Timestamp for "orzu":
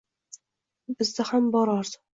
1.81-2.07